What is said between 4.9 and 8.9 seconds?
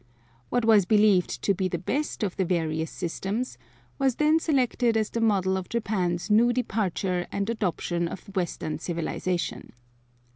as the model of Japan's new departure and adoption of Western